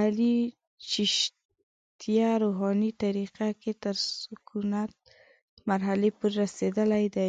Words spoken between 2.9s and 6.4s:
طریقه کې تر سکونت مرحلې پورې